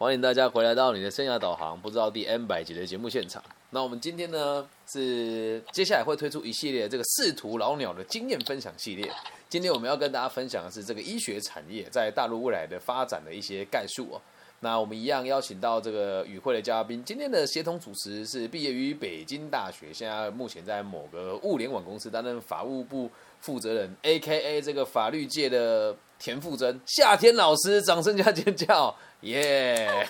[0.00, 3.42] 欢迎大家回来到你的生涯导航，不知道第 N 百集的节目现场。
[3.70, 9.12] 那我们今天呢是接下来会推出一系列这个仕途老鸟的经验分享系列。
[9.48, 14.22] 今天我们要跟大家分享的是这个医学产业在大陆未来的发展的一些概述哦。
[14.60, 23.10] 那我们一样邀请到这个与会的嘉宾，今天的协同主持是毕业于北京大学，现在目前在某个物联网公司担任法务部
[23.40, 30.06] 负责人，A.K.A 这个法律界的田馥甄，夏天老师，掌声加尖叫，耶！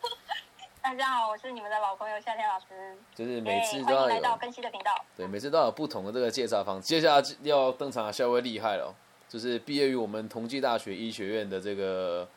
[0.82, 4.92] 大家好，我是你们的老朋友夏天老师，就是每次都要有来到更新的频道。
[5.16, 6.86] 对，每次都有不同的这个介绍方式。
[6.86, 8.94] 接下来要登场的稍微厉害了哦，
[9.26, 12.28] 就是毕业于我们同济大学医学院的这个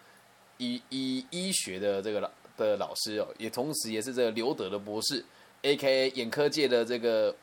[0.59, 5.25] 医医医学的这个老的老师哦，也同时也是这个刘德的博士
[5.63, 7.35] ，A.K.A 眼科界的这个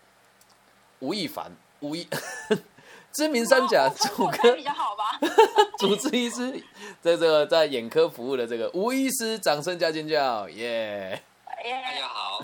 [1.01, 2.09] 吴亦凡，吴亦
[3.15, 5.19] 知名三甲我主科比较好吧？
[5.79, 6.51] 主治医师，
[7.01, 11.23] 在这个在眼科服务的这个吴医师，掌声加尖叫，耶！
[11.65, 12.41] 耶大家好，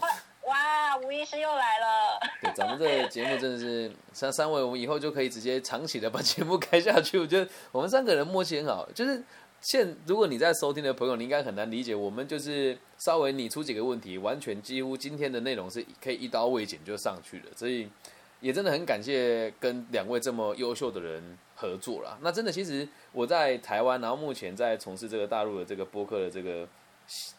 [0.46, 2.20] 哇，吴医师又来了。
[2.40, 7.18] 对，咱们这个节目真的是三三位，我们以后就可以直接长期的把节目开下去。
[7.18, 9.20] 我觉得我们三个人默契很好，就是
[9.60, 17.88] 现如果你在收听的朋友，你应该很难理解，我们就是稍微你出几个问题，完全几乎今天的内容是可以一刀未剪就上去了，所以
[18.40, 22.18] 也真的很感谢跟两位这么优秀的人合作啦。
[22.22, 26.66] 那真的，其实我在台湾，然后目前在从事这个大陆的这个播客的这个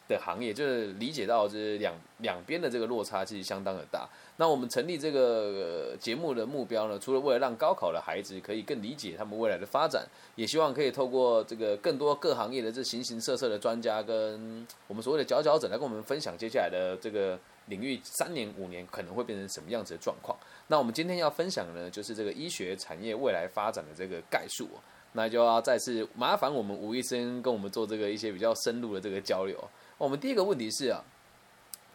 [0.08, 4.08] 的行业，就是理解到就是两两边的这个落差其实相当的大。
[4.36, 20.36] 那我们成立这个、节目的目标呢，除了为了让高考的孩子可以更理解他们未来的发展，也希望可以透过这个更多各行业的这形形色色的专家跟我们所谓的佼佼者来跟我们分享接下来的这个领域三年五年可能会变成什么样子的状况。
[20.66, 24.68] 那我们今天要分享的呢，就是这个医学产业未来发展的这个概述。
[25.12, 29.62] 那就要再次麻烦我们吴医生跟我们做这个一些比较深入的这个交流。
[29.98, 31.02] 我们第一个问题是啊，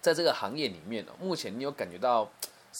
[0.02, 2.30] 在这个行业里面呢、目前你有感觉到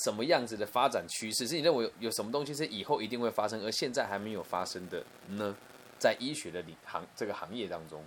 [0.04, 1.48] 什么样子的发展趋势？
[1.48, 5.56] 是你认为有有什么东西是以后一定会发生，而现在还没有发生的呢？
[6.00, 8.06] 在医学的领行这个行业当中，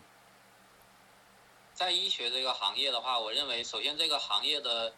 [1.74, 4.92] 在医学这个行业的话，我认为首先这个行业的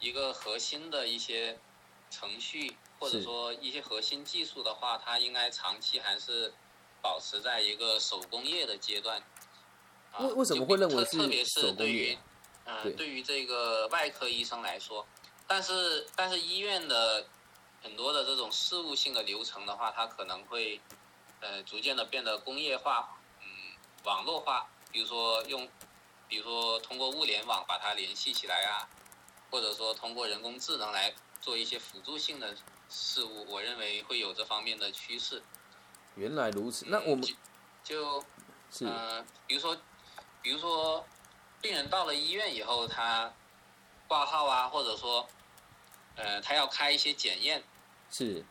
[0.00, 1.58] 一个核心的一些
[2.10, 6.54] 程序或者说一些核心技术的话，它应该长期还是
[7.02, 9.20] 保持在一个手工业的阶段。
[10.12, 12.16] 啊为为什么会认为是特特别是对于
[12.64, 15.06] 嗯呃对对于这个外科医生来说，
[15.46, 17.26] 但是但是医院的
[17.82, 20.80] 很多的这种事务性的流程的话，它可能会
[21.40, 23.46] 呃逐渐的变得工业化，嗯，
[24.04, 25.68] 网络化，比如说用，
[26.28, 28.86] 比如说通过物联网把它联系起来啊，
[29.50, 32.54] 或者说通过人工智能来做一些辅助性的
[32.90, 35.42] 事物，我认为会有这方面的趋势。
[36.16, 36.86] 原来如此。
[36.88, 37.26] 那嗯我们
[37.82, 38.22] 就
[38.70, 39.76] 是呃，比如说，
[40.40, 41.04] 比如说，
[41.60, 43.32] 病人到了医院以后，他
[44.08, 45.28] 挂号啊，或者说，
[46.16, 47.62] 呃，他要开一些检验，
[48.10, 48.44] 是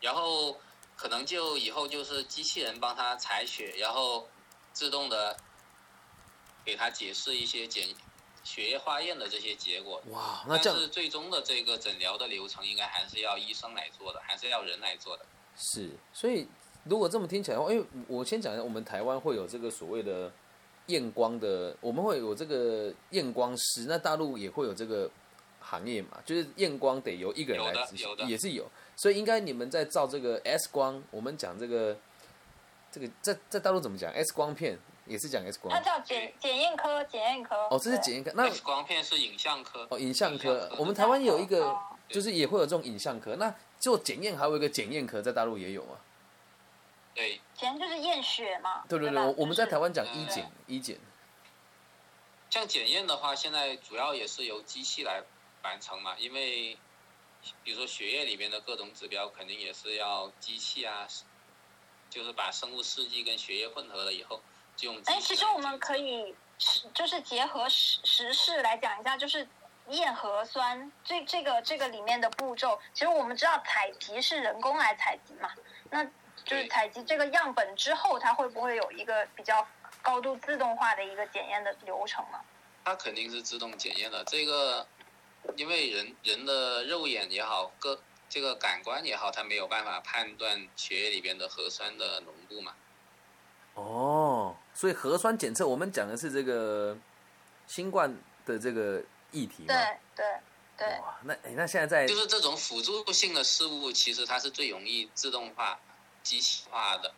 [0.00, 0.60] 然后
[0.96, 4.28] 可能就以后就是机器人帮他采血，然后
[4.72, 5.36] 自动的
[6.64, 7.88] 给他解释一些检
[8.44, 10.02] 血液化验的这些结果。
[10.06, 15.26] 哇，那但这样是最终的这个诊疗的流程，应该还是要医生来做的，还是要人来做的。
[15.56, 16.48] 是，所以
[16.84, 20.32] 如果这么听起来的话，因为我先讲一下，我们台湾会有这个所谓的
[20.86, 25.08] 验光的，我们会有这个验光师，那大陆也会有这个
[25.60, 31.96] 行业嘛，就是验光得由一个人来执行有，的也是有，所以应该你们在照这个 X 光，我们讲这个
[32.90, 34.76] 这个在在大陆怎么讲？X 光片，
[35.06, 37.54] 也是讲 X 光它，叫检检验科，检验科。
[37.70, 40.76] 哦，这是检验科，那 X 光片是影像科，哦，影像科像，科。
[40.78, 45.98] 我们台湾有一个哦，就是也会有这种影像科，那做检验还有一个检验科，在大陆也有啊？
[47.12, 48.84] 对，检验就是验血嘛。
[48.88, 51.00] 对对对，我我们在台湾讲呃医检，医检
[52.48, 55.20] 像检验的话，现在主要也是由机器来
[55.64, 56.78] 完成嘛，因为
[57.64, 61.08] 比如说血液里面的各种指标，肯定也是要机器啊，
[62.08, 64.40] 就是把生物试剂跟血液混合了以后，
[64.76, 69.44] 就用哎，其实我们可以是就是结合时时事来讲一下，就是
[69.88, 72.78] 验核酸这这个这个里面的步骤。
[72.94, 75.50] 其实我们知道采集是人工来采集嘛，
[75.90, 76.04] 那
[76.44, 79.66] 就是采集这个样本之后，它会不会有一个比较
[80.00, 82.38] 高度自动化的一个检验的流程呢？
[82.84, 84.24] 它肯定是自动检验的。
[84.24, 84.86] 这个
[85.56, 92.74] 因为人人的肉眼也好，各这个感官也好，它没有办法判断血液里边的核酸的浓度嘛。
[93.74, 96.96] 哦，所以核酸检测，我们讲的是这个
[97.66, 98.14] 新冠
[98.44, 99.02] 的这个
[99.32, 99.74] 议题嘛？
[99.74, 100.26] 对对
[100.78, 105.78] 对，哇，那哎，那现在在就是这种辅助性的事物，其实它是最容易自动化、
[106.22, 107.12] 机器化的。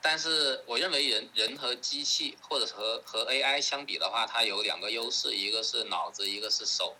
[0.00, 6.96] 但是我认为人人和机器或者是和和 AI 相比的话，它有两个优势，一个是脑子，一个是手。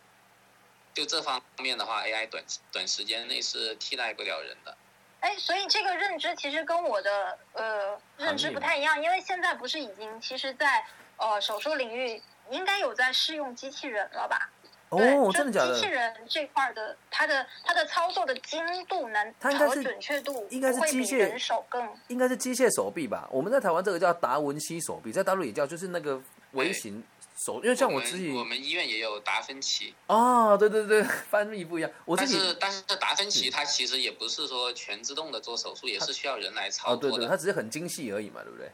[0.95, 2.43] 就这方面的话，AI 短
[2.73, 4.77] 短时间内是替代不了人的。
[5.21, 10.85] 哎，所以这个认知其实跟我的呃认知不太一样，因为现在不是已经其实，在
[11.19, 14.51] 呃手术领域应该有在试用机器人了吧？
[14.91, 15.75] 哦，真的假的？
[15.75, 23.29] 机器人这块的，它的它的操作的精度能和准确度，应该是机械人手更，应该是机械手臂吧？
[23.31, 26.19] 我们在台湾这个叫达文西手臂，在大陆也叫，就是那个
[26.53, 27.05] 微型
[27.37, 29.95] 手，因为像我自己，我们医院也有达芬奇。
[30.07, 31.91] 哦，对对对，翻译不一样。
[32.07, 37.17] 我但是但是达芬奇它其实也不是说全自动的做手术，也是需要人来操作的。
[37.19, 38.73] 对对，它只是很精细而已嘛，对不对？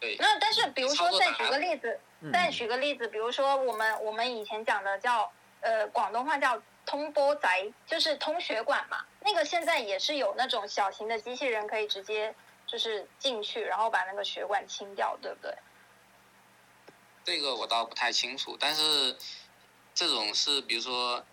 [0.00, 0.16] 对。
[0.18, 2.00] 那但是比如说再举个例子。
[2.34, 5.32] 再举个例子，比如说我们我们以前讲的叫
[5.62, 9.02] 呃广东话叫通波仔，就是通血管嘛。
[9.20, 12.34] 那个现在也是有那种小型的机器人可以直接
[12.66, 15.56] 就是进去，然后把那个血管清掉，对不对？
[17.24, 19.16] 这个我倒不太清楚，但是
[19.94, 21.24] 这种是比如说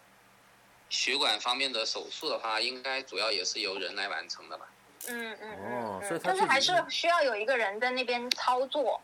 [0.89, 4.69] 血管方面的手术的话，应该主要也是由人来完成的吧？
[5.07, 9.01] 嗯嗯嗯，但是还是需要有一个人在那边操作。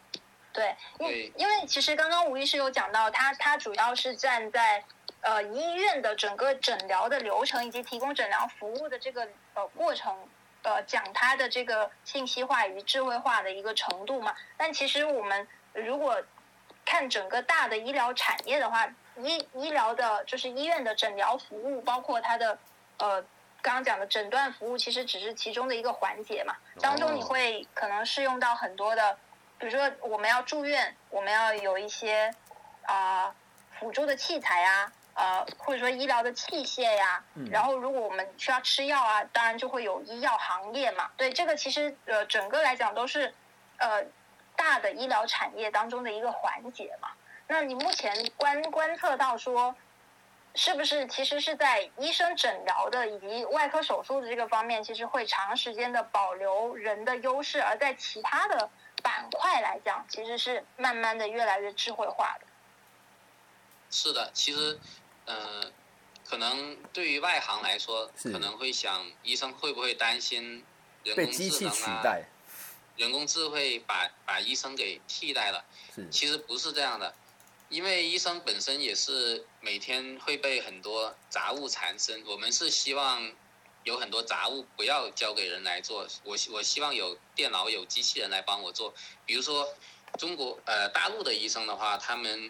[0.51, 4.83] 对，因因为其实刚刚吴医师有讲到，他他主要是站在
[5.21, 10.15] 呃医院的整个诊疗的流程以及提供诊疗服务的这个呃过程，
[10.61, 14.35] 呃讲他的这个信息化与智慧化的一个程度嘛。
[14.55, 16.21] 但其实我们如果
[16.85, 22.59] 看整个大的医疗产业的话，医医疗的就是医院的诊疗服务，包括它的
[22.97, 23.23] 呃
[23.63, 26.55] 刚刚讲的诊断服务，其实只是其中的一个环节嘛。
[26.79, 29.17] 当中你会可能适用到很多的。
[29.59, 32.29] 比如说，我们要住院，我们要有一些
[32.81, 33.33] 啊
[33.79, 37.23] 辅助的器材呀，呃，或者说医疗的器械呀。
[37.49, 41.09] 然后，如果我们需要吃药啊，当然就会有医药行业嘛。
[41.15, 43.33] 对，这个其实呃，整个来讲都是
[43.77, 44.03] 呃
[44.57, 47.11] 大的医疗产业当中的一个环节嘛。
[47.47, 49.73] 那你目前观观测到说，
[50.55, 58.69] 是不是其实是在医生诊疗的以及外科手术的这个方面，其实会长时间的保留人的优势，而在其他的。
[59.01, 62.45] 板块来讲，其实是慢慢的越来越智慧化的。
[63.91, 64.79] 是的，其实，
[65.25, 65.73] 嗯，
[66.23, 70.63] 可能对于外行来说，可能会想，医生会不会担心
[71.03, 72.01] 人工智能啊？
[72.95, 75.65] 人工智慧把把医生给替代了？
[76.09, 77.13] 其实不是这样的，
[77.73, 83.31] 因为医生本身也是每天会被很多杂物缠身，我们是希望。
[83.85, 88.93] 有很多杂物不要交给人来做，我我希望有电脑有机器人来帮我做。
[89.25, 89.67] 比如说，
[90.17, 92.49] 中国呃大陆的医生的话，他们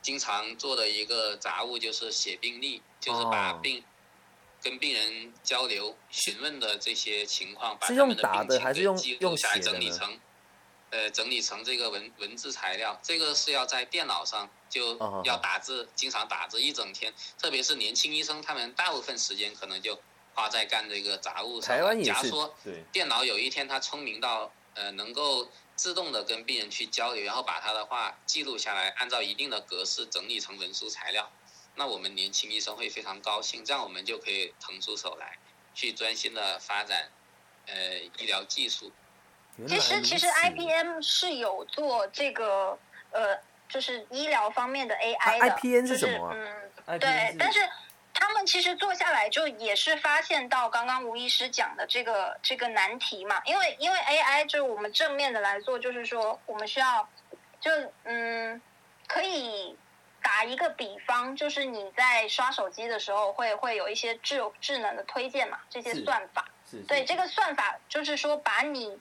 [0.00, 3.84] 经常做的一个杂物就是写病历，就是把病
[4.62, 10.18] 跟病人交流询问的这些情况，把他们的病情给记录下来，整理成
[10.88, 12.98] 呃整理成这个文文字材料。
[13.02, 17.12] 这个是要在电脑上就要打字，经常打字一整天。
[17.36, 20.00] 特别是年轻医生，他们大部分时间可能就。
[20.32, 21.76] 花在干这个杂物上。
[22.04, 22.54] 假如说
[22.92, 31.28] 电脑有一天它聪明到呃能够自动的跟病人去交流，然后把他的话记录下来，按照一定的格式整理成文书材料，
[31.74, 35.36] 那我们年轻医生会非常高兴，这样我们就可以腾出手来
[35.74, 37.10] 去专心的发展
[37.66, 38.92] 呃医疗技术。
[39.66, 42.78] 其实其实 IPM 是有做这个
[43.10, 43.36] 呃
[43.70, 46.34] 就是医疗方面的 AI 的，IPN 是什么？
[46.86, 47.60] 嗯，对，但是。
[48.12, 57.08] 他们其实做下来就也是发现到刚刚吴医师讲的这个这个难题嘛，因为因为 AI 就是我们正面的来做，就是说我们需要
[57.60, 57.70] 就
[58.02, 58.60] 嗯
[59.06, 59.74] 可以
[60.20, 66.44] 打一个比方，就是你在刷手机的时候会会有一些智智能的推荐嘛，这些算法，
[66.88, 68.98] 对这个算法就是说把你。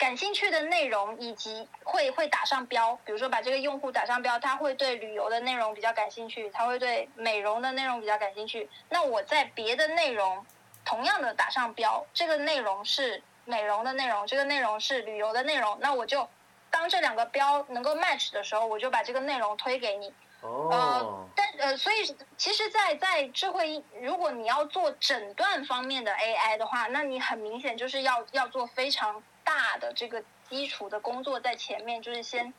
[0.00, 8.66] 感兴趣的内容以及会会打上标，比如说把这个用户打上标，他会对旅游的内容比较感兴趣，他会对美容的内容比较感兴趣。
[8.88, 10.46] 那我在别的内容
[10.86, 16.26] 同样的打上标，这个内容是美容的内容，这个内容是旅游的内容，那我就
[16.70, 20.10] 当这两个标能够 match 的时候，我就把这个内容推给你。
[20.40, 21.28] 哦。
[21.36, 29.22] 但呃，所以其实，在在智慧，如果你要做诊断方面的 AI 的话，那你很明显就是要要做非常。
[29.50, 32.54] 大的这个基础的工作在前面，就是先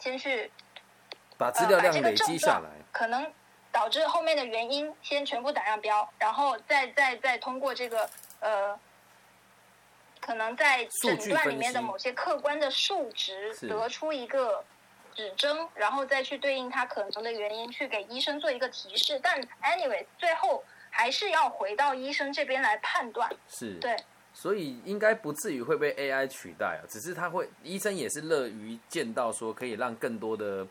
[0.00, 0.50] 先去
[1.38, 3.32] 把资料量累积下来，可能
[3.70, 8.76] 导致后面的原因先全部打上标，然后再再再通过这个呃，
[10.20, 14.64] 可能在诊断里面的某些客观的数值得出一个
[15.14, 19.20] 指征，然后再去对应它可能的原因，去给医生做一个提示。
[19.22, 23.30] 但 anyway，最后还是要回到医生这边来判断。
[23.48, 23.96] 是对。
[24.34, 30.66] 所以应该不至于会被 AI 取代啊，只是他会医生也是乐于见到说可以让更多的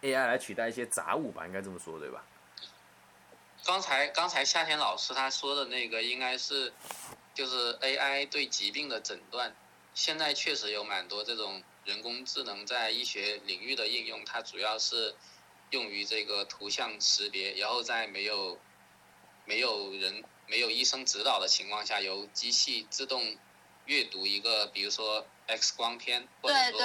[0.00, 2.24] AI 来取代一些杂物吧，应该这么说对吧？
[3.64, 6.72] 刚才刚才夏天老师他说的那个应该是
[7.32, 9.54] 就是 AI 对疾病的诊断，
[9.94, 15.14] 现在确实有蛮多这种人工智能在医学领域的应用，它主要是
[15.70, 18.58] 用于这个图像识别，然后在没有
[19.44, 23.38] 没有人没有医生指导的情况下，由机器自动
[23.86, 26.78] 阅读一个，比如说 X 光片或者说，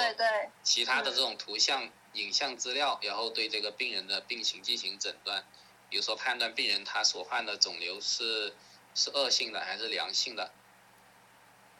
[0.62, 5.44] 其他的这种图像、影像资料，然后对这个病人的病情进行诊断，
[5.90, 8.54] 比如说判断病人他所患的肿瘤是
[8.94, 10.50] 是恶性的还是良性的，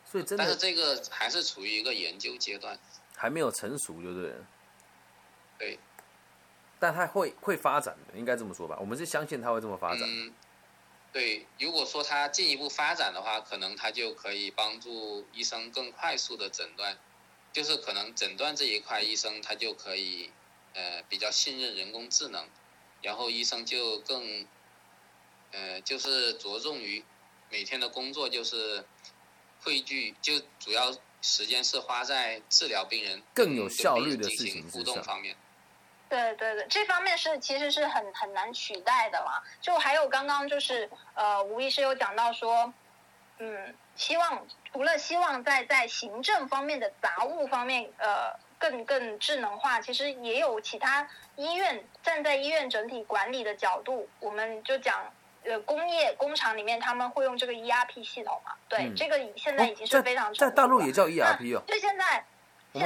[0.04, 2.78] 所以真的但是这个还是处于一个研究阶段。
[3.16, 4.46] 还没有成熟，就对了。
[5.58, 5.78] 对，
[6.78, 8.76] 但它会会发展的，应该这么说吧？
[8.78, 10.02] 我们是相信它会这么发展。
[10.02, 10.34] 嗯，
[11.12, 16.98] 对，如果说它进一步发展的话，可能它就可以帮助医生更快速的诊断，
[17.52, 20.30] 就是可能诊断这一块，医生他就可以
[20.74, 22.46] 呃比较信任人工智能，
[23.02, 24.46] 然后医生就更
[25.50, 27.02] 呃就是着重于
[27.50, 28.84] 每天的工作就是
[29.62, 35.34] 汇聚，就主要时间是花在治疗病人更有效率的进行互事情之上动方面。
[36.08, 39.42] 对对对，这方面是其实是很很难取代的嘛。
[39.60, 42.72] 就还有刚刚就是呃，吴医师有讲到说，
[43.38, 55.12] 嗯，希望除了希望在在行政方面的杂物方面，呃，更更智能化，其实也有其他医院站在医院整体管理的角度，我们就讲。
[55.44, 58.52] 呃，工业工厂里面他们会用这个 ERP 系统嘛？
[58.68, 62.22] 对，嗯这个现在已经是非常哦在大陆也叫 ERP 哦，就现在，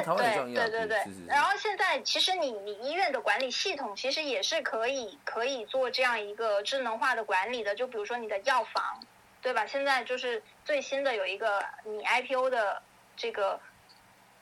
[0.00, 9.00] 我们台湾也叫对对对对是是是然后现在其实你你医院的管理系统其实也是可以可以做这样一个智能化的管理的，就比如说你的药房，
[9.40, 9.66] 对吧？
[9.66, 12.82] 现在就是最新的有一个你 IPO 的
[13.16, 13.60] 这个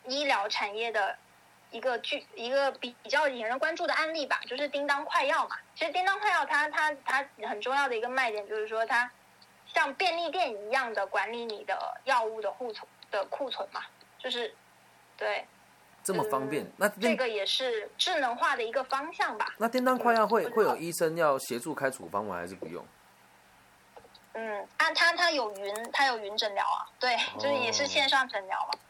[0.07, 1.17] 医疗产业的
[1.71, 5.57] 一个具一个比比较引人关注的案例吧，就是叮当快药嘛。
[5.75, 9.11] 其实叮当快药它它它很重要的一个卖点就是说它
[9.67, 13.83] 像便利店一样的管理你的药物的库存的库存嘛，
[14.19, 14.55] 就是
[15.21, 15.47] 对。
[16.03, 16.73] 这么方便嗯。
[16.79, 19.55] 那这个也是智能化的一个方向吧。
[19.59, 22.35] 那叮当快药会嗯会有医生要协助开处方吗？
[22.35, 22.85] 还是不用？
[24.33, 28.81] 嗯，啊，它它有云，它有云诊疗啊，对， 就是也是线上诊疗嘛。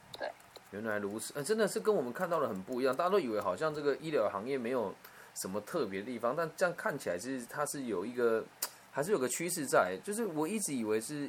[0.72, 2.94] 原来如此，呃，真的是跟我们看到的很不一样。
[2.94, 4.94] 大家都以为好像这个医疗行业没有
[5.42, 8.44] 什么特别的地方，但这样看起来是它是有一个，
[8.92, 9.98] 还是有个趋势在。
[10.04, 11.28] 就是我一直以为是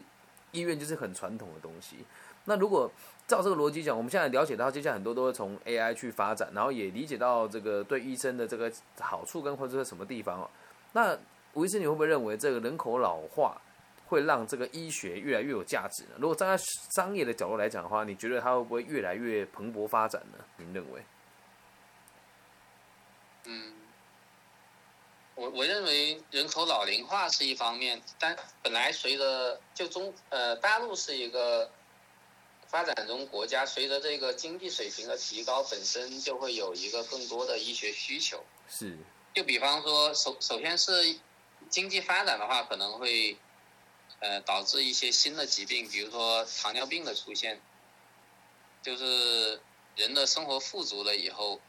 [0.52, 2.06] 医院就是很传统的东西。
[2.46, 2.92] 那如果
[3.32, 8.70] 照这个逻辑讲，我们现在了解到，接下来很多都会从 AI 去发展，然后也理解到这个对医生的这个
[9.00, 10.50] 好处跟或者是什么地方。
[10.92, 11.18] 那
[11.54, 13.62] 吴医师，你会不会认为这个人口老化
[14.06, 16.10] 会让这个医学越来越有价值呢？
[16.18, 16.62] 如果站在
[16.94, 20.44] 商业的角度来讲的话，你觉得它会不会越来越蓬勃发展呢？
[20.58, 21.02] 您认为？
[23.46, 23.74] 嗯，
[25.36, 31.70] 我我认为人口老龄化是一方面，但本来随着就中呃大陆是一个
[32.72, 38.42] 发展中国家，随着这个经济水平的提高，本身就会有一个更多的医学需求。
[38.70, 38.98] 是，
[39.36, 41.20] 就比方说，首首先是
[41.70, 43.36] 经济发展的话，可能会
[44.20, 47.60] 呃导致一些新的疾病，比如说糖尿病的出现，
[48.82, 49.60] 就是
[49.98, 51.60] 人的生活富足了以后，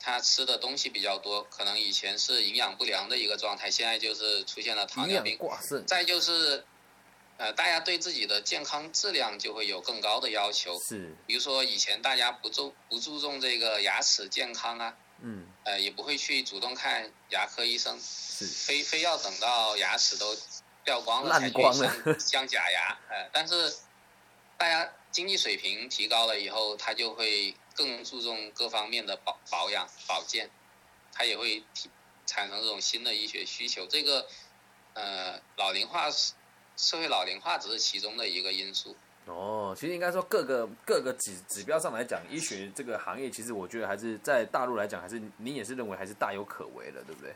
[0.00, 5.38] 他吃的东西比较多，可能以前是营养不良的一个状态，现在就是出现了糖尿病。
[5.86, 6.64] 再就是，
[7.38, 10.78] 呃，大家对自己的健康质量就会有更高的要求。
[10.78, 20.36] 是，比如说以前大家不注不注重这个牙齿健康啊，嗯，呃，也不会去主动看牙科医生，是，非非要等到牙齿都
[20.84, 22.98] 掉光了才去镶镶假牙。
[23.08, 23.74] 呃，但是
[24.56, 30.48] 大家经济水平提高了以后，他就会更注重各方面的保保养保健，
[31.12, 31.90] 他也会提
[32.24, 33.86] 产生这种新的医学需求。
[33.86, 34.28] 这个
[34.94, 36.34] 呃，老龄化是
[36.82, 38.94] 社会老龄化只是其中的一个因素。
[39.26, 47.32] 哦，其实应该说各个各个指指标上来讲，医学这个行业，其实我觉得还是在大陆来讲，还是你也是认为还是大有可为的，对不对？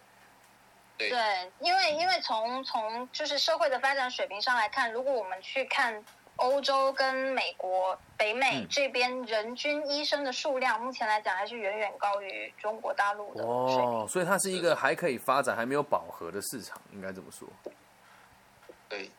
[0.98, 6.04] 对对，因为因为从从就是社会的发展水平上来看，如果我们去看
[6.36, 13.44] 欧洲跟美国、北美嗯这边人均医生的数量，目前来讲还是远远高于中国大陆的。
[13.44, 17.46] 哦，所以它是一个还可以发展、还没有饱和的市场，应该这么说。
[18.88, 19.10] 对，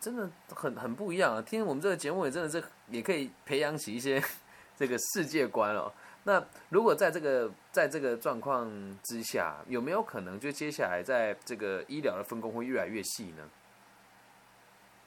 [0.00, 1.42] 真的很很不一样啊！
[1.42, 4.22] 听我们这个节目也真的是也可以培养起一些
[4.76, 5.92] 这个世界观哦。
[6.24, 8.70] 那如果在这个在这个状况
[9.04, 13.50] 之下，有没有可能就接下来在这个医疗的分工会越来越细呢？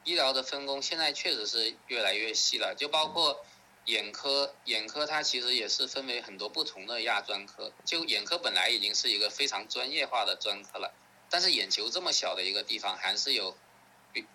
[0.04, 3.44] 医疗的分工现在确实是越来越细了，就包括
[3.86, 7.70] 眼科，眼科它其实也是分为很多不同的亚专科。
[7.84, 10.94] 就眼科本来已经是一个非常专业化的专科了，
[11.28, 13.54] 但是眼球这么小的一个地方，还是有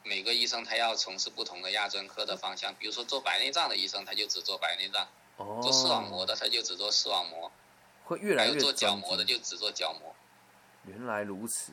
[0.03, 2.73] 每个医生他要从事不同的亚专科的方向。
[2.75, 5.05] 比如说做白内障的医生，他就只做白内障；
[5.61, 7.51] 做视网膜的，他就只做视网膜。
[8.05, 10.13] 会越来越做角膜的就只做角膜。
[10.85, 11.71] 原来如此，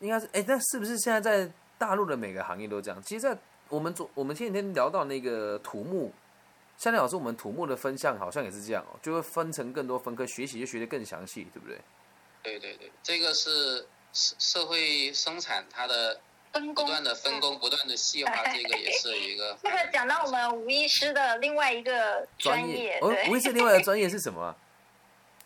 [0.00, 3.00] 应该是哎，那是不是现在在大陆的每个行业都这样？
[3.02, 3.38] 其实，在
[3.68, 6.12] 我们昨我们前几天聊到那个土木，
[6.76, 11.80] 夏天老师，我们土木的分项好像也是这样哦，就会分成更多分科，学习就学得更详细，对不对？
[12.42, 16.20] 对对对，这个是社社会生产它的
[16.52, 19.56] 分工，不断的分工，不断的细化，这个也是一个。
[19.62, 24.56] 这个讲到我们吴医师的另外一个专业，吴医师另外一个专业是什么？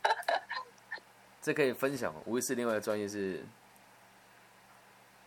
[1.43, 3.45] 这可以分享，吴医师另外一个专业是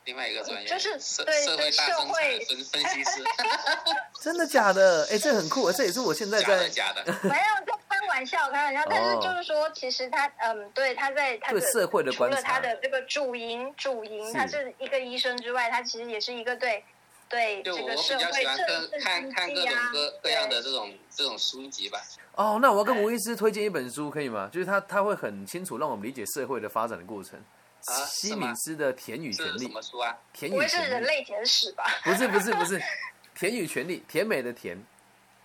[0.06, 2.08] 另外一个专业，就是社社会大生产
[2.48, 3.24] 分分析师。
[4.22, 5.08] 真的假的？
[5.12, 7.04] 哎，这很酷，这也是我现在在假的，
[8.18, 8.84] 玩笑，开玩笑。
[8.90, 16.84] 但是就是说，其实他嗯，对他在他的社会的除了他的这个主营主营，他是一个医生之外，他其实也是一个对。
[17.30, 18.58] 对，就我比较喜欢
[19.02, 22.02] 看看各种各各样的这种这种书籍吧。
[22.36, 24.50] 哦，那我要跟吴医师推荐一本书可以吗？
[24.50, 27.38] 就是他他会很清楚让我们理解社会的发展的过程。
[27.38, 30.18] 啊，西敏斯的《田与权利》什么书啊？
[30.32, 30.70] 田与权利。
[30.70, 31.84] 是人类简史吧？
[32.06, 32.82] 不是不是不是，
[33.36, 34.82] 田与权利，甜美的甜，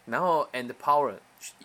[0.06, 1.14] 然后 and power。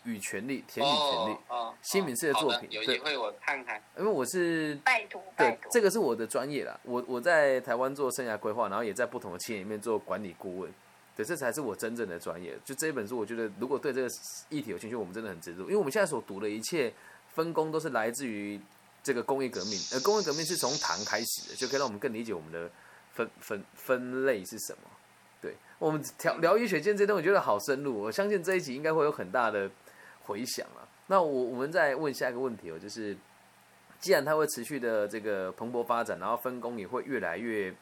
[0.04, 1.38] 与权力，田与权力，
[1.84, 3.82] 新敏式的作品，有机会我看看。
[3.98, 6.80] 因为我是拜读，对，这个是我的专业啦。
[6.84, 10.72] 我我在台湾做生涯规划，然后也在不同的企业里面做管理顾问，
[11.16, 12.58] 对，这才是我真正的专业。
[12.64, 14.10] 就这一本书，我觉得如果对这个
[14.50, 15.62] 议题有兴趣，我们真的很值得。
[15.64, 16.94] 因为我们现在所读的一切
[17.34, 18.60] 分工都是来自于
[19.04, 22.70] 这个工业革命，而工业革命是从糖开始的，就可以让我们更理解我们的
[23.14, 24.90] 分分分类是什么。
[25.42, 28.02] 对我们聊聊医学界这东西，我觉得好深入。
[28.02, 29.70] 我相信这一集应该会有很大的
[30.24, 30.82] 回响啊。
[31.08, 33.16] 那我我们再问下一个问题哦，就是
[34.00, 37.74] 既然它会持续的这个蓬勃发展，然后分工也会越来越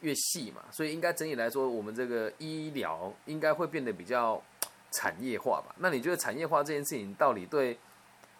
[0.00, 4.40] 越细嘛，所以应该整体来说，我们这个医疗应该会变得比较
[4.92, 5.74] 产业化吧？
[5.78, 7.78] 那你觉得产业化这件事情到底对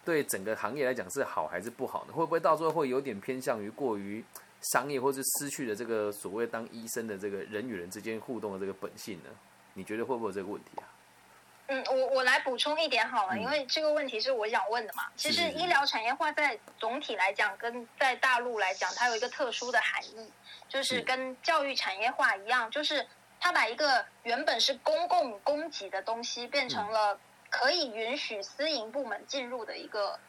[0.05, 2.13] 对整个行业来讲是好还是不好呢？
[2.13, 4.23] 会不会到最后会有点偏向于过于？
[4.71, 9.29] 商业，或是失去了这个所谓当医生的这个人与人之间互动的这个本性呢？
[9.73, 10.85] 你觉得会不会有这个问题啊？
[11.67, 15.03] 嗯，我我来补充一点好了，因为这个问题是我想问的嘛。
[15.15, 20.31] 其实医疗产业化在总体来讲，跟在大陆来讲，它有一个特殊的含义，
[20.67, 23.05] 就是跟教育产业化一样，就是
[23.39, 30.19] 它把一个原本是公共供给的东西，变成了可以允许私营部门进入的一个。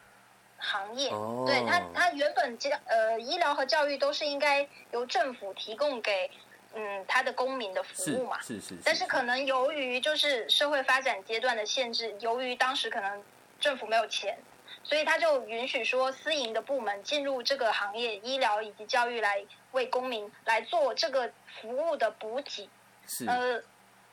[0.65, 1.09] 行业，
[1.45, 6.31] 对他，他原本教呃医疗和教育都是应该由政府提供给
[6.73, 8.75] 嗯他的公民的服务嘛，是是。
[8.83, 13.23] 但是可能由于就是社会发展阶段的限制，由于当时可能
[13.59, 14.37] 政府没有钱，
[14.83, 22.67] 所以他就允许说私营的部门进入这个行业，医疗以及教育来为公民来做这个服务的补给，
[23.07, 23.61] 是呃。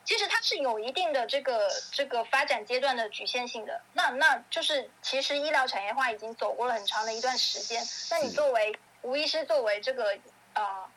[0.05, 3.81] 其实它是有一定的这个这个发展阶段的局限性的。
[3.93, 7.83] 那那就是其实医疗产业化已经走过了很长的一段时间。
[8.11, 10.19] 那你作为吴医师，作为这个
[10.55, 10.91] 啊，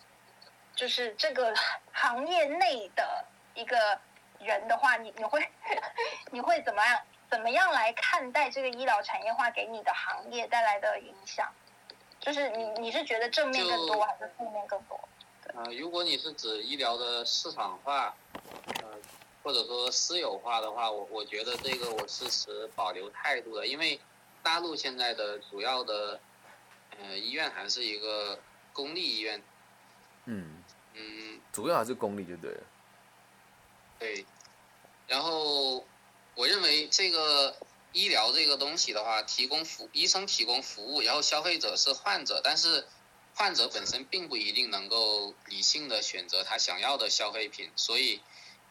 [0.76, 1.54] 就是这个
[1.92, 4.00] 行业内的一个
[4.40, 5.48] 人的话，你你会
[6.32, 11.48] 你会怎么样怎么样来看待这个医疗产业化给你的行业带来的影响？
[12.20, 15.00] 就是你你是觉得正面更多还是负面更多？
[15.54, 18.16] 啊，如果你是指医疗的市场化。
[19.46, 24.00] 呃，或者说私有化的话，我我觉得这个我是持保留态度的，因为
[24.42, 26.20] 大陆现在的主要的
[27.00, 28.40] 呃医院还是一个
[28.74, 29.44] 公立医院。
[30.26, 30.64] 嗯
[30.96, 32.64] 嗯，主要还是公立就对了。
[34.00, 34.26] 对，
[35.08, 35.86] 然后
[36.34, 37.56] 我认为这个
[37.94, 42.88] 医疗这个东西的话，提供服医生提供服务，然后消费者是患者，但是
[43.36, 48.22] 患者本身并不一定能够理性的选择他想要的消费品，所以。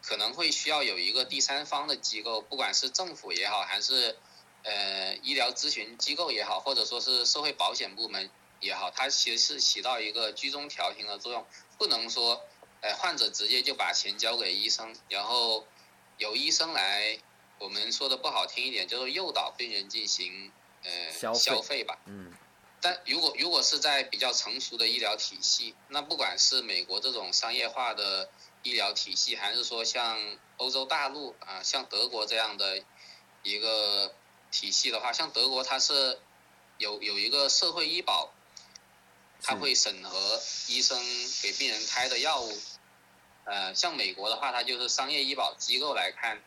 [0.07, 4.15] 可能会需要有一个第三方的机构，不管是政府也好，还是
[4.63, 11.43] 呃医疗咨询机构也好，或者说是社会保险部门也好，它其实是起到一个居中调停的作用。
[11.79, 12.39] 不能说，
[12.81, 15.65] 呃患者直接就把钱交给医生，然后
[16.19, 17.17] 由医生来，
[17.57, 20.51] 我们说的不好听一点，就是诱导病人进行
[20.83, 21.97] 呃消费吧。
[22.05, 22.31] 嗯。
[22.79, 28.29] 但如果如果是在比较成熟的医疗体系，那不管是美国这种商业化的。
[28.65, 30.19] 医疗体系，还是说像
[30.57, 32.83] 欧洲大陆啊，像德国这样的
[33.43, 34.15] 一个
[34.51, 36.19] 体系的话，像德国它是
[36.79, 38.33] 有有一个社会医保，
[39.43, 40.99] 它会审核医生
[41.43, 42.57] 给病人开的药物，
[43.43, 46.41] 呃，像美国的话，它就是商业医保机构来看，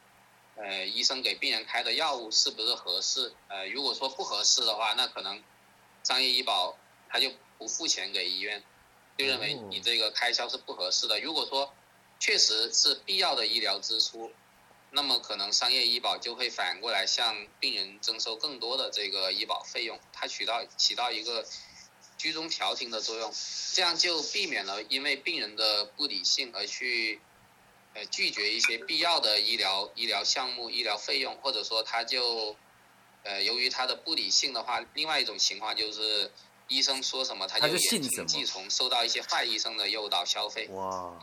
[0.56, 3.32] 呃，医生给病人开的药物是不是合适？
[3.46, 5.40] 呃，如果说不合适的话，那可能
[6.02, 6.76] 商业医保
[7.08, 8.64] 他就不付钱给医院，
[9.16, 11.20] 就认为你这个开销是不合适的。
[11.20, 11.72] 如果说
[12.18, 14.32] 确实是必要的医疗支出，
[14.90, 21.46] 那么可能商业医保就会反过来向病人征收更多的这个医保费用，它起到起到一个
[22.16, 23.32] 居中调停的作用，
[23.72, 27.20] 这样就避免了因为病人的不理性而去
[27.94, 32.56] 呃拒绝一些必要的医疗医疗项目、医疗费用，或者说他就
[33.22, 36.32] 呃由于他的不理性的话，另外一种情况就是
[36.66, 40.66] 医生说什么他就言听计从，受到一些坏医生的诱导消费。
[40.72, 41.16] 哇。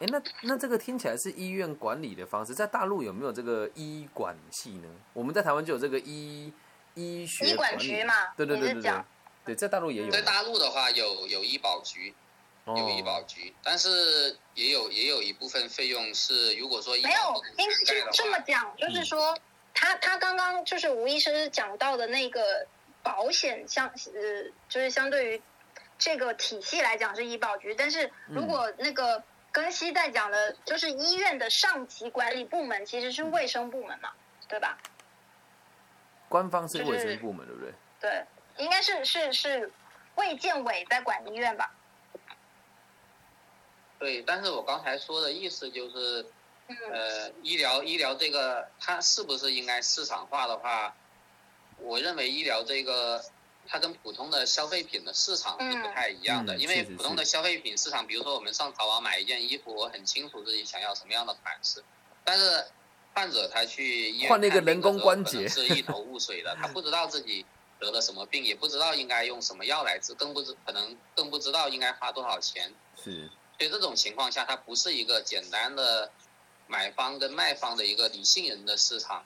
[0.00, 4.88] 哎，那那这个听起来是医院管理的方式，在大陆有没有这个医管系呢？
[5.12, 6.50] 我们在台湾就有这个医
[6.94, 8.14] 医学管局嘛？
[8.34, 8.92] 对对对对对，
[9.44, 10.10] 对，在大陆也有。
[10.10, 12.14] 在大陆的话，有有医保局，
[12.64, 19.36] 有医保局，但是也有也有一部分费用是，如果说没有，应该是这么讲，就是说，
[19.74, 22.66] 他他刚刚就是吴医生讲到的那个
[23.02, 25.42] 保险相呃，就是相对于
[25.98, 29.22] 这个体系来讲是医保局，但是如果那个。
[29.52, 34.10] 根西在讲的，就是医院的上级管理部门其实是卫生部门嘛，
[34.48, 34.78] 对吧？
[36.28, 37.74] 官方是卫生部门，对不对？
[38.00, 38.24] 对，
[38.58, 39.72] 应该是是是
[40.14, 41.72] 卫健委在管医院吧？
[43.98, 46.24] 对，但是我刚才说的意思就是，
[46.92, 50.94] 呃，医疗医疗这个它是不是应该市场化的话，
[51.78, 53.22] 我认为医疗这个。
[53.72, 61.80] 它跟普通的消费品的市场是不太一样的，因为普通的消费品市场，比如说我们上淘宝买一件衣服，我很清楚自己想要什么样的款式，
[62.24, 62.66] 但是
[63.14, 67.46] 患者他去医院换那个人工关节是一头雾水的，他 不知道自己
[67.78, 72.74] 得了什么病，也不知道应该用什么药来治，更不知可能更不知道应该花多少钱。
[72.96, 76.10] 是，所以这种情况下，它不是一个简单的
[76.66, 79.24] 买方跟卖方的一个理性人的市场。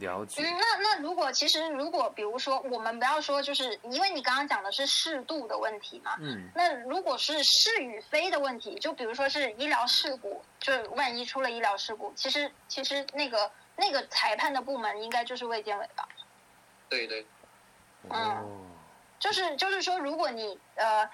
[0.00, 0.42] 了解。
[0.42, 6.16] 嗯，那那如果其实如果比如说我们不要说，就是因为你刚刚讲的是适度的问题嘛。
[6.18, 6.50] 嗯。
[6.54, 16.08] 那如果是是与非的问题，就比如说是医疗事故，就万一出了医疗事故，其实其实那个那个裁判的部门应该就是卫健委吧？
[16.88, 17.24] 对对。
[18.08, 18.66] 嗯。
[19.20, 21.08] 就是就是说，如果你呃。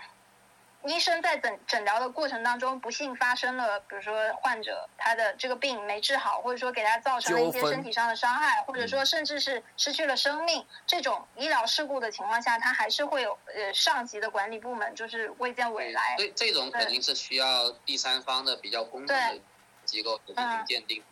[0.87, 16.15] 医生在诊诊疗的过程当中，不幸发生了，比如说患者他的这个病没治好，或者说给他造成了一些身体上的伤害，或者说甚至是失去了生命，这种医疗事故的情况下，他还是会有呃上级的管理部门，就是卫健委来。
[16.17, 19.41] 对，这种肯定是需要第三方的比较公正的
[19.85, 21.03] 机构进行鉴定。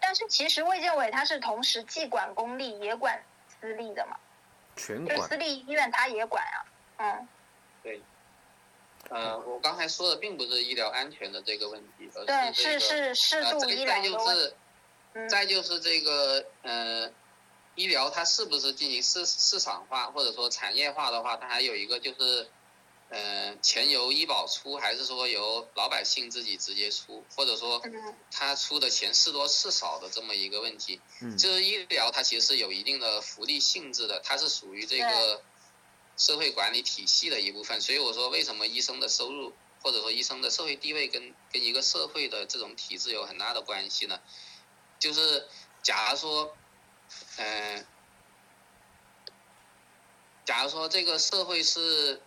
[0.00, 4.16] 但是其实卫健委它是同时既管公立也管私立的嘛，
[4.76, 5.18] 全管。
[5.26, 6.60] 私立医院它也管啊，
[6.98, 7.28] 嗯。
[9.08, 9.18] 对。
[9.18, 14.56] 呃，我刚才说的并不是医疗安全的这个问题，而是是是适度医疗再就是，
[15.28, 17.10] 再就是这个呃，
[17.74, 22.48] 医疗它是不是进行市市场化或者说产业化的话，它还有一个就是，
[23.10, 27.82] 呃，钱由医保出还是说由老百姓自己直接出，或者说
[28.30, 31.00] 他出的钱是多是少的这么一个问题。
[31.20, 31.36] 嗯。
[31.38, 35.42] 就是医疗它其实是有一定的福利性质的，它是属于这个。
[36.16, 44.20] 社会管理体系的一部分，所以我说，为什么医生的收入或者说医生的社会地位跟跟一个社会的这种体制有很大的关系呢？
[45.00, 45.48] 就是
[45.82, 46.56] 假如说，
[47.38, 47.84] 嗯，
[50.44, 52.22] 假如说这个社会是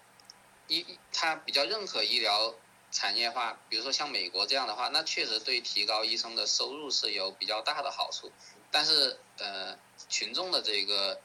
[0.68, 2.54] 医，他比较认可医疗
[2.92, 8.32] 产业化，比如说像美国这样的话，那确实对提高医生的收入是有比较大的好处。
[8.70, 11.22] 但是，呃，群众的这个。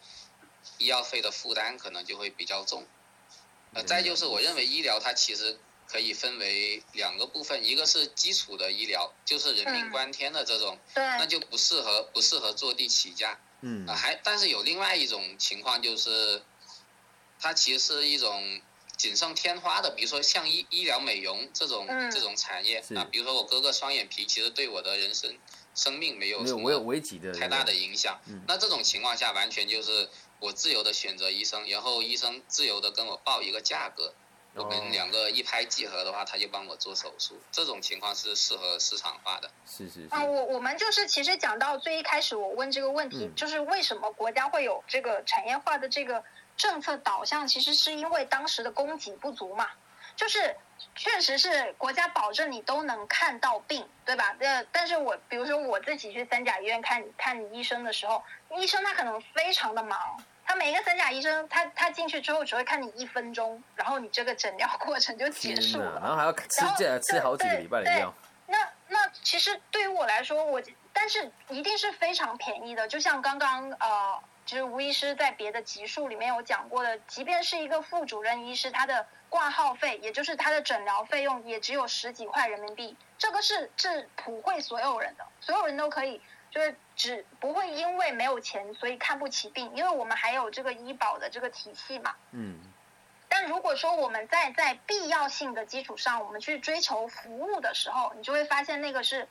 [0.78, 2.86] 医药费的负担可能就会比较重，
[3.74, 16.42] 呃，再就是我认为医疗它其实可以分为两个部分，一个是基础的医疗，就是人命关天的这种，那就不适合不适合坐地起价，嗯，还但是有另外一种情况就是，
[17.38, 18.60] 它其实是一种
[18.96, 25.36] 锦上添花的，比如说像医医疗美容这种这种产业啊，比如说我割个双眼皮，其实对我的人生
[25.74, 26.70] 生命没有什么
[27.38, 30.08] 太大的影响，那这种情况下完全就是。
[30.42, 34.12] 我自由的选择医生，然后医生自由的跟我报一个价格，
[34.56, 37.40] 我们两个一拍即合的话，他就帮我做手术。
[37.52, 39.48] 这种情况是适合市场化的。
[39.64, 40.08] 是是。
[40.10, 46.24] 啊，我我们就是其实讲到最一开始，我问这个问题，就是为什么国家会有这个产业化的这个
[46.56, 47.46] 政策导向？
[47.46, 49.68] 其实是因为当时的供给不足嘛。
[50.14, 50.54] 就是
[50.94, 54.36] 确实是国家保证你都能看到病，对吧？
[54.40, 58.22] 呃，但是我比如说我自己去三甲医院看看医生的时候，
[58.58, 60.22] 医生他可能非常的忙。
[60.44, 68.12] 他每一个三甲医生，他他进去之后只会看你一分钟，然后你这个诊疗过程就结束了，然后还要吃这吃好几个礼拜的药。
[68.88, 70.60] 那其实对于我来说，我
[70.92, 72.86] 但是一定是非常便宜的。
[72.86, 82.94] 就像刚刚呃，就是吴医师在别的集数里面有讲过的，即便是一个副主任医师，他的挂号费，也就是他的诊疗费用，也只有十几块人民币。
[83.16, 86.20] 这个是是普惠所有人的，所有人都可以，
[86.52, 92.14] 就是只不会因为没有钱所以看不起病，因为我们还有这个医保的这个体系嘛。
[92.30, 92.60] 嗯。
[93.28, 99.26] 但如果说我们在在必要性的基础上，我们去追求服务的时候，你就会发现那个是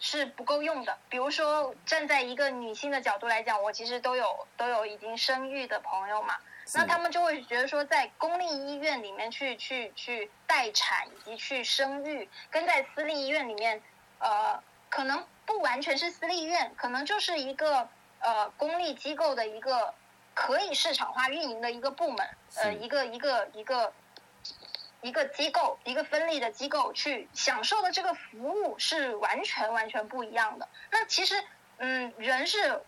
[0.00, 0.96] 是不够用的。
[1.10, 6.38] 比如说，站在一个女性的角度来讲，我其实都有都有已经生育的朋友嘛，
[6.72, 13.82] 那他们就会觉得说，在公立医院里面去去去待产以及去生育，跟在私立医院里面，
[14.20, 14.58] 呃，
[14.88, 17.88] 可能不完全是私立医院，可能就是一个
[18.20, 19.92] 呃公立机构的一个。
[20.40, 23.92] 可以市场化运营的一个部门，呃，一个一个一个
[25.00, 30.68] 一个机构，一个分立的机构去享受的这个服务是完全完全不一样的。
[30.92, 31.42] 那其实，
[31.78, 32.80] 嗯，人是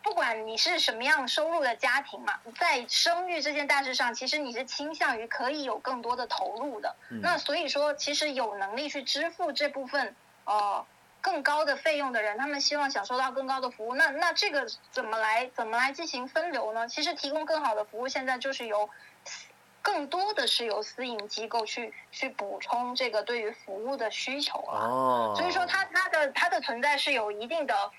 [0.00, 6.94] 不管你是什么样收入的家庭嘛，在生育这件大事上，其实你是倾向于可以有更多的投入的。
[7.20, 10.86] 那所以说，其实有能力去支付这部分，呃。
[11.24, 13.94] 更高的费用的人，他们希望享受到更高的服务。
[13.94, 16.86] 那那这个怎么来怎么来进行分流呢？
[16.86, 18.90] 其实提供更好的服务，现在就是由
[19.80, 24.78] 更多的是由私营机构去去补充这个对于服务的需求了。
[24.78, 25.34] 哦。
[25.34, 27.90] 所以说，它它的它的存在是有一定的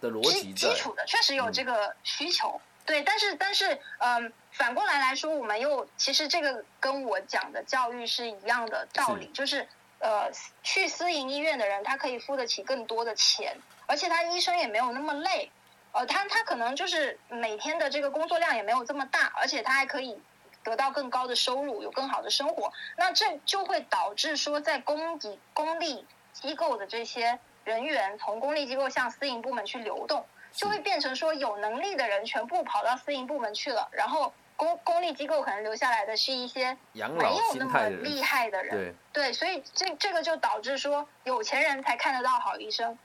[0.00, 2.58] 的逻辑基础的，确实有这个需求。
[2.86, 9.68] 对，但是但是嗯，反过来来说，我们又其实这个跟我讲的教育是一样的道理，就是。
[9.98, 10.30] 呃，
[10.62, 13.56] 去私营医院的人，他可以付得起更多的钱，
[13.86, 15.50] 而且他医生也没有那么累，
[15.92, 20.20] 呃，他他可能就是每天的这个工作量也没有这么大，而且他还可以
[20.62, 22.70] 得到更高的收入，有更好的生活。
[22.96, 34.32] 那这就会导致说，在公立公立机构的这些人员从公立机构向私营部门去流动，就会变成说有能力的人全部跑到私营部门去了，然后。
[34.56, 42.98] 公公立机构可能留下来的是一些没有那么厉害的人，对，所以这这个就导致说有钱人才看得到好医生，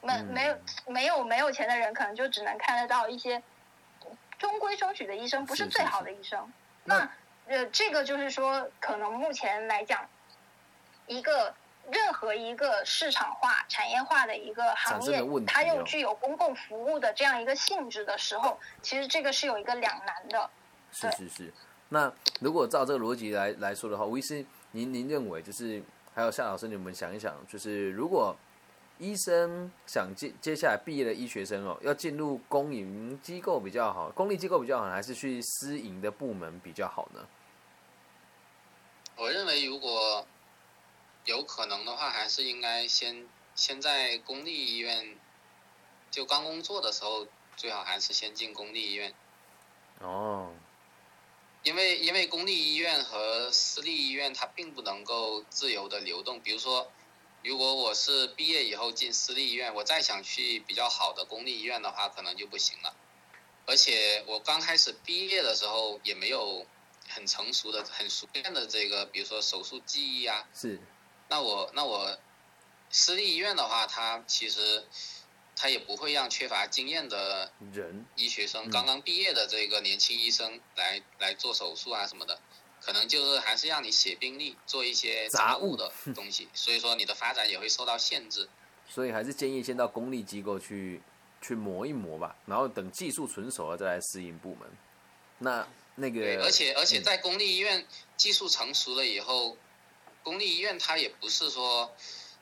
[0.00, 3.42] 没没有没有没有钱的人可能就只能看得到一些
[4.38, 6.52] 中规中矩的医生，不是最好的医生。
[6.84, 7.08] 那
[7.46, 10.08] 呃，这个就是说，可能目前来讲，
[11.06, 11.54] 一个
[11.90, 20.50] 任何一个市场化、产业化的一个行业，它又具有公共服务的这样一个性质的时候，其实这个是有一个两难的。
[20.92, 21.52] 是是是，
[21.88, 25.82] 那如果照这个逻辑来来说的话，吴医师，您您认为就是
[26.14, 28.36] 还有夏老师，你们想一想，就是如果
[28.98, 37.26] 医生想接接下来毕业的医学生哦，要进入公营机构比较好，公立机构比较好，还是去私营的部门比较好呢？
[39.16, 40.26] 我认为，如果
[41.24, 45.16] 有可能的话，还是应该先先在公立医院，
[46.10, 47.26] 就刚工作的时候，
[47.56, 49.14] 最好还是先进公立医院。
[50.00, 50.50] 哦。
[51.62, 56.90] 因为因为公立医院和私立医院它并不能够自由的流动，比如说，
[57.44, 62.94] 如果我是毕业以后进私立医院，我再想去比较好的公立医院的话，可能就不行了。
[63.66, 66.66] 而且我刚开始毕业的时候也没有
[67.08, 70.48] 很成熟的、很熟练的这个，比如说手术技艺啊。
[70.54, 70.80] 是。
[71.28, 72.18] 那我那我
[72.90, 74.84] 私立医院的话，它其实。
[75.62, 82.40] 他也不会让缺乏经验的人医学生刚刚毕业的这个年轻医生来来做手术啊什么的，
[82.80, 88.48] 可能就是还是让你写病历，做一些杂物的 东西，所以说你的发展也会受到限制。
[88.88, 91.02] 所以还是建议先到公立机构去
[91.42, 94.66] 去磨一磨吧，然后等技术纯熟了再来适应部门。
[95.40, 99.58] 那那个，而且而且在公立医院技术成熟了以后，
[100.22, 101.94] 公立医院它也不是说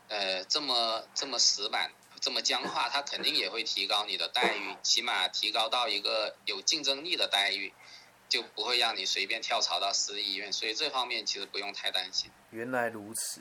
[0.06, 1.90] 呃这么这么死板。
[2.20, 7.72] 这么僵化，它肯定也会提高你的待遇，起码提高到一个有竞争力的待遇，
[8.28, 12.30] 就不会让你随便跳槽到私立医院，所以这方面其实不用太担心。
[12.50, 13.40] 原来如此，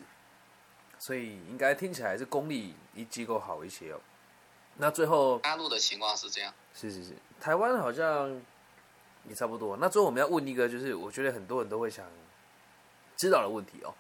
[1.00, 4.00] 所以应该听起来是公立医机构好一些哦。
[4.76, 8.30] 那最后大陆的情况是这样，是是是，台湾好像
[9.28, 9.76] 也差不多。
[9.78, 12.06] 那最后我们要问一个，就是我觉得很多人都会想
[13.18, 13.94] 知道的问题哦，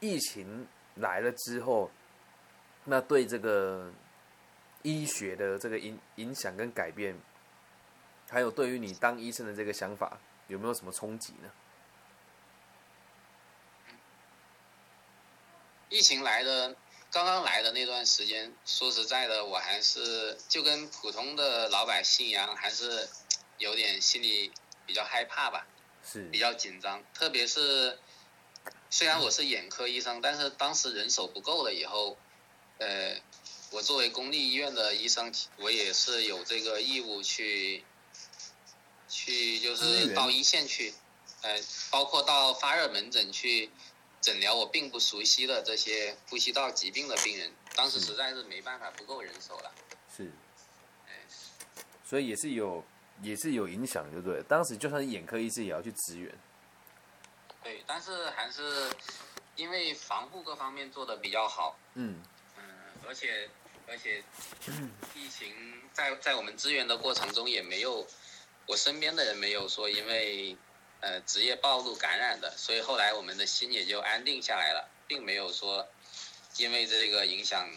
[0.00, 1.90] 疫情来了之后，
[2.84, 3.92] 那对这个。
[4.82, 7.18] 医学的这个影影响跟改变，
[8.30, 11.50] 还有对于你当医生的这个想法，有没有什么冲击呢？
[15.88, 16.76] 疫情来的
[17.10, 23.08] 刚刚来的那段时间，说实在的，我还是就跟普通的老百姓一样，还是
[23.58, 24.52] 有点心里
[24.86, 25.66] 比较害怕吧，
[26.04, 27.02] 是比较紧张。
[27.12, 27.98] 特别是
[28.90, 32.16] 虽然我是眼科医生，但是当时人手不够了以后。
[32.80, 33.20] 呃，
[33.70, 37.84] 我作为公立医院的医生，我也是有这个义务去，
[39.08, 40.94] 去就是到一线去，
[41.42, 43.70] 呃，包括到发热门诊去
[44.20, 47.52] 诊疗我并不熟悉的这些呼吸道疾病的病人。
[47.76, 49.72] 当时实在是没办法，不够人手了。
[50.16, 50.32] 是，
[52.04, 52.82] 所以也是有
[53.22, 54.42] 也是有影响，对不对？
[54.48, 56.34] 当时就算是眼科医师也要去支援。
[57.62, 58.90] 对，但是还是
[59.56, 62.20] 因为防护各方面做的比较好，嗯，
[62.56, 62.64] 嗯，
[63.06, 63.48] 而且
[63.90, 64.22] 而且
[65.14, 65.52] 疫情
[65.92, 68.06] 在在我们支援的过程中也没有，
[68.66, 70.56] 我身边的人没有说因为
[71.00, 75.86] 呃职业暴露感染的，所以后来我们的心也就安定下来了，并没有说
[76.56, 77.68] 因为这个影响，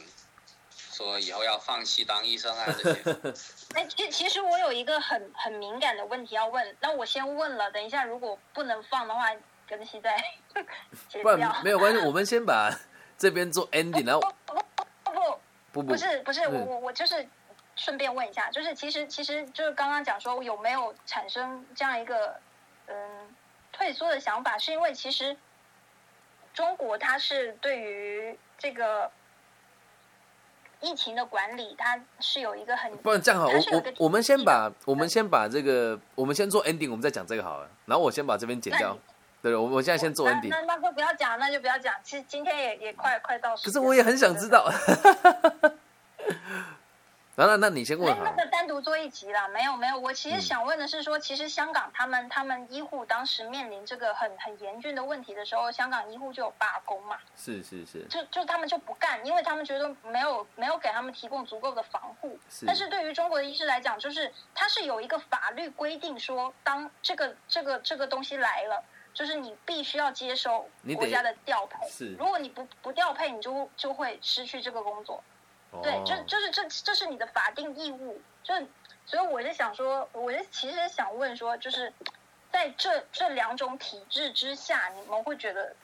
[0.92, 3.02] 说以后要放弃当医生啊这些。
[3.74, 9.32] 哎，其其实我有一个很很敏感的问题要问，那我先问了，等一下如果不能放的话，
[9.68, 10.22] 跟西再
[11.08, 11.30] 剪不。
[11.64, 12.78] 没有关系，我们先把
[13.18, 14.66] 这边做 ending，然后不不
[15.72, 17.28] 不不是不是，我嗯我我就是
[17.76, 22.36] 顺便问一下，就是其实其实就是刚刚讲说有没有产生这样一个
[22.88, 22.96] 嗯
[23.72, 25.36] 退缩的想法，是因为其实
[26.54, 29.10] 中国它是对于这个
[30.82, 38.98] 疫情的管理，它是有一个很不然这样好，我我我们先把我们先把这个我们先做 ending，我们再讲这个好了，然后我先把这边剪掉。
[39.42, 41.96] 对，我我现在先做那 ending，那那就不要讲，那就不要讲。
[42.04, 44.72] 其实今天也也快快到时，可是我也很想知道。
[47.36, 62.38] 然 后那那你先问好了，那那个单独做一集啦，没有没有，我其实嗯想问的是说，其实香港他们他们医护当时面临这个很很严峻的问题的时候，香港医护就有罢工嘛，是是是就就他们就不干，因为他们觉得没有没有给他们提供足够的防护。
[62.48, 68.84] 是但是对于中国的医师来讲，就是他是有一个法律规定说，当这个这个这个东西来了。
[69.14, 75.24] 就是你必须要接收国家的调配，是如果你不不调配，你就就会失去这个工作。
[75.84, 78.54] 对，哦就就是这这是你的法定义务，就
[79.06, 81.94] 所以我是想说，我是其实想问说，就是
[82.52, 85.76] 在这这两种体制之下，你们会觉得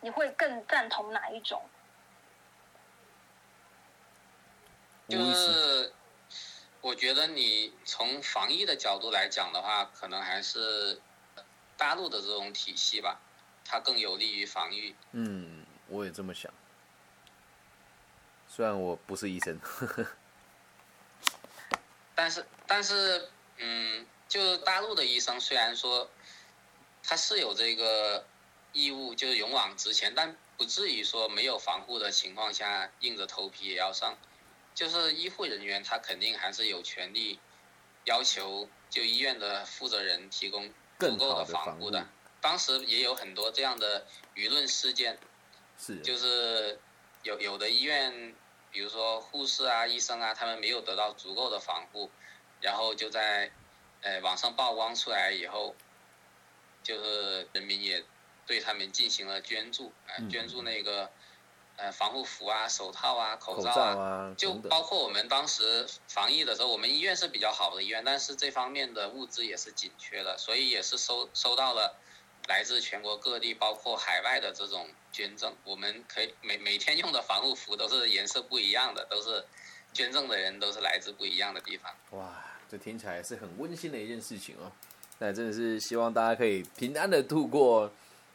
[0.00, 1.62] 你会更赞同哪一种？
[5.08, 5.90] 就是
[6.82, 11.00] 我觉得你从防疫的角度来讲的话，可能还是
[11.78, 13.18] 大陆的这种体系吧，
[13.64, 14.94] 它更有利于防御。
[15.12, 16.52] 嗯，我也这么想。
[18.46, 19.58] 虽然我不是医生，
[22.14, 26.10] 但是但是，嗯，就大陆的医生虽然说
[27.02, 28.26] 他是有这个
[28.72, 34.16] 义务，就是勇往直前，但不至于说没有防护的情况下硬着头皮也要上。
[34.74, 37.38] 就是医护人员他肯定还是有权利
[38.04, 42.06] 要求就医院的负责人提供足更够的防护的。
[42.40, 45.18] 当时也有很多这样的舆论事件，
[45.78, 46.78] 是就是
[47.22, 48.34] 有有的医院，
[48.70, 52.10] 比如说护士啊、医生啊，他们没有得到足够的防护，
[52.60, 53.50] 然后就在
[54.02, 55.74] 呃网上曝光出来以后，
[56.82, 58.04] 就是人民也
[58.46, 61.10] 对他们进行了捐助，呃嗯捐助那个
[61.78, 71.96] 呃防护服啊、手套啊、口口罩啊就包括我们当时防疫的时候，我们医院是比较好的医院，但是这方面的物资也是紧缺的，所以也是收收到了
[72.48, 75.54] 来自全国各地，包括海外的这种捐赠。
[75.64, 79.44] 我们可以每每天用的防护服都是颜色不一样的，都是
[79.92, 81.92] 捐赠的人都是来自不一样的地方。
[82.10, 84.72] 哇，这听起来是很温馨的一件事情哦。
[85.20, 87.92] 那真的是希望大家可以平安的度过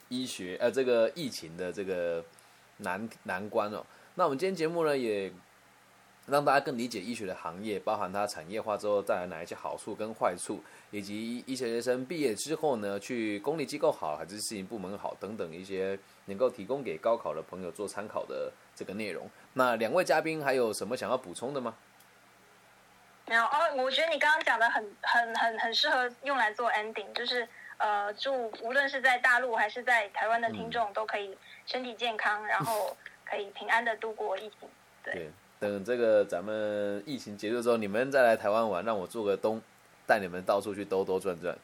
[0.10, 2.24] 医学呃这个疫情的这个
[2.78, 3.86] 难难关哦。
[4.16, 5.32] 那我们今天节目呢也
[6.28, 19.30] 让大家更理解医学的行业，包含它产业化之后带来哪一些好处跟坏处，以及医学学生毕业之后呢去公立机构好还是私营部门好等等一些能够提供给高考的朋友做参考的这个内容。
[19.54, 21.76] 那两位嘉宾还有什么想要补充的吗？
[23.26, 34.70] 没有哦，我觉得你刚刚讲的很很很很适合用来做 ending，就是呃，祝无论是在大陆还是在台湾的听众都可以身体健康，然 后可以平安的度过疫情。
[35.04, 39.62] 对对，等这个咱们疫情结束之后，你们再来台湾玩，让我做个东，
[40.08, 41.58] 带你们到处去兜兜转转。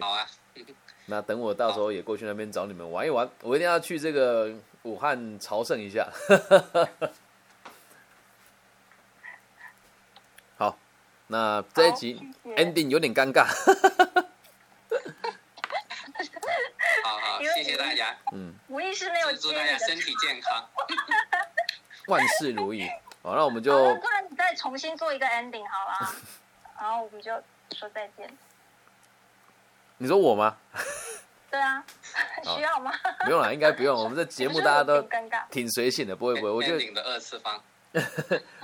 [0.00, 0.26] 好啊，
[1.06, 4.52] 那等我到时候也过去那边找你们玩一玩，我一定要去这个
[4.82, 6.06] 武汉朝圣一下。
[10.58, 10.76] 好，
[11.28, 12.20] 那这一集
[12.56, 13.46] ending 有点尴尬，
[17.04, 20.68] 好好，因为谢谢大家，嗯，无意识没有祝接你的大家身体健康。
[22.08, 22.88] 万事如意。
[23.22, 26.14] 好，那我们就不然你再重新做一个 ending 好了啊，
[26.80, 27.32] 然后我们就
[27.72, 28.30] 说再见。
[29.98, 30.56] 你说我吗？
[31.50, 31.82] 对啊，
[32.44, 32.92] 需要尬吗？
[33.24, 33.98] 不用了，应该不用。
[33.98, 35.02] 我们这节目大家都。
[35.50, 36.50] 挺随性的，不会不会。
[36.50, 37.60] 我觉得的二次方，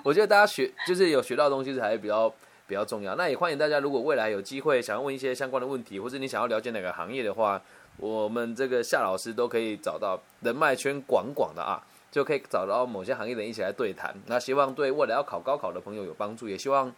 [0.05, 2.28] 我觉得大家学就是有学到东西，还是比较
[2.66, 3.14] 比较重要。
[3.16, 7.61] 那也欢迎大家，如果未来有机会想要问一些相关的问题，或者你想要了解哪个行业的话，
[7.97, 14.14] 我们这个夏老师都可以找到人脉圈广广的啊，就可以找到某些行业人一起来对谈。
[14.26, 16.92] 那希望对未来要考高考的朋友有帮助，也希望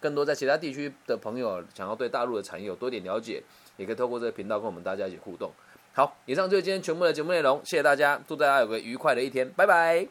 [0.00, 3.42] 更多在其他地区的朋友想要对大陆的产业有多点了解，
[3.76, 5.50] 也可以透过这个频道跟我们大家一起互动。
[5.94, 10.06] 好，以上就是今天全部的节目内容，谢谢大家，祝大家有个愉快的一天，拜拜。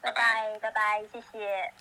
[0.00, 1.72] 拜拜拜拜，谢谢。